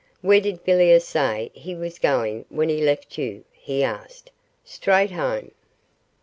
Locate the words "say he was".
1.03-1.99